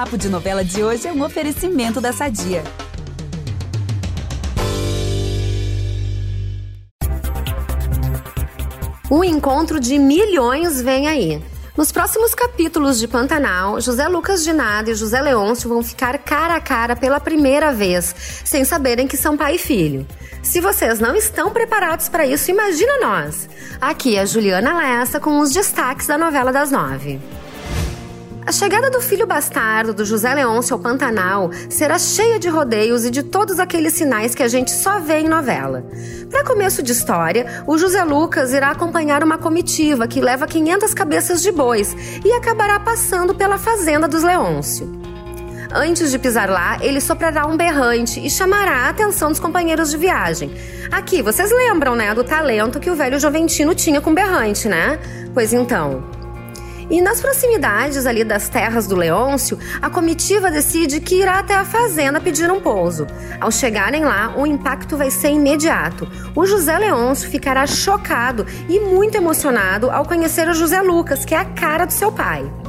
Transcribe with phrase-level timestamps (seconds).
[0.00, 2.64] Papo de Novela de hoje é um oferecimento da Sadia.
[9.10, 11.44] O encontro de milhões vem aí.
[11.76, 16.54] Nos próximos capítulos de Pantanal, José Lucas de Nada e José Leôncio vão ficar cara
[16.54, 20.06] a cara pela primeira vez, sem saberem que são pai e filho.
[20.42, 23.50] Se vocês não estão preparados para isso, imagina nós.
[23.78, 27.20] Aqui é Juliana Lessa com os destaques da novela das nove.
[28.50, 33.10] A chegada do filho bastardo do José Leôncio ao Pantanal será cheia de rodeios e
[33.10, 35.84] de todos aqueles sinais que a gente só vê em novela.
[36.28, 41.42] Para começo de história, o José Lucas irá acompanhar uma comitiva que leva 500 cabeças
[41.42, 41.94] de bois
[42.24, 45.00] e acabará passando pela fazenda dos Leôncio.
[45.72, 49.96] Antes de pisar lá, ele soprará um berrante e chamará a atenção dos companheiros de
[49.96, 50.50] viagem.
[50.90, 54.98] Aqui, vocês lembram, né, do talento que o velho Joventino tinha com berrante, né?
[55.32, 56.02] Pois então,
[56.90, 61.64] e nas proximidades ali das terras do Leôncio, a comitiva decide que irá até a
[61.64, 63.06] fazenda pedir um pouso.
[63.40, 66.08] Ao chegarem lá, o impacto vai ser imediato.
[66.34, 71.38] O José Leôncio ficará chocado e muito emocionado ao conhecer o José Lucas, que é
[71.38, 72.59] a cara do seu pai.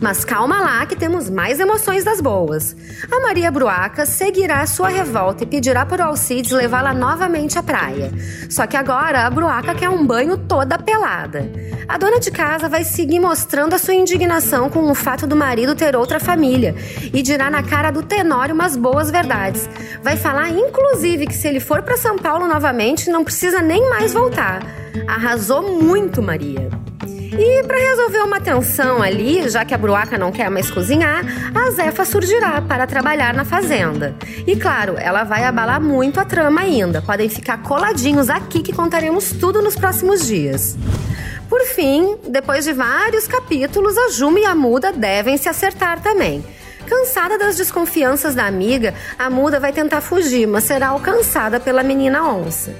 [0.00, 2.74] Mas calma lá que temos mais emoções das boas.
[3.10, 8.10] A Maria Bruaca seguirá sua revolta e pedirá para o Alcides levá-la novamente à praia.
[8.48, 11.52] Só que agora a Bruaca quer um banho toda pelada.
[11.86, 15.74] A dona de casa vai seguir mostrando a sua indignação com o fato do marido
[15.74, 16.74] ter outra família
[17.12, 19.68] e dirá na cara do Tenório umas boas verdades.
[20.02, 24.14] Vai falar inclusive que se ele for para São Paulo novamente não precisa nem mais
[24.14, 24.62] voltar.
[25.06, 26.70] Arrasou muito, Maria.
[27.32, 31.70] E para resolver uma tensão ali, já que a Bruaca não quer mais cozinhar, a
[31.70, 34.14] Zefa surgirá para trabalhar na fazenda.
[34.46, 37.00] E claro, ela vai abalar muito a trama ainda.
[37.00, 40.76] Podem ficar coladinhos aqui que contaremos tudo nos próximos dias.
[41.48, 46.44] Por fim, depois de vários capítulos, a Juma e a Muda devem se acertar também.
[46.86, 52.24] Cansada das desconfianças da amiga, a Muda vai tentar fugir, mas será alcançada pela menina
[52.24, 52.74] onça.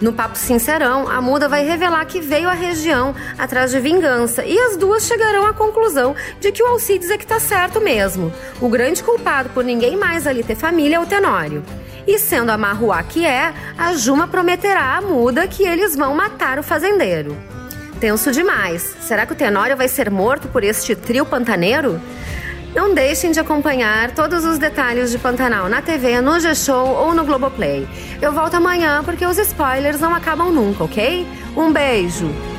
[0.00, 4.58] No papo sincerão, a muda vai revelar que veio à região atrás de vingança e
[4.58, 8.32] as duas chegarão à conclusão de que o Alcides é que tá certo mesmo.
[8.60, 11.62] O grande culpado por ninguém mais ali ter família é o Tenório.
[12.06, 16.58] E sendo a Marruá que é, a Juma prometerá à muda que eles vão matar
[16.58, 17.36] o fazendeiro.
[17.98, 18.94] Tenso demais.
[19.00, 22.00] Será que o Tenório vai ser morto por este trio pantaneiro?
[22.74, 27.24] Não deixem de acompanhar todos os detalhes de Pantanal na TV, no G-Show ou no
[27.24, 27.86] Globoplay.
[28.24, 31.26] Eu volto amanhã porque os spoilers não acabam nunca, ok?
[31.54, 32.53] Um beijo!